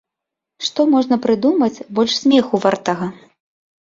Што 0.69 0.85
можна 0.93 1.19
прыдумаць 1.27 1.83
больш 1.99 2.17
смеху 2.23 2.55
вартага?! 2.67 3.15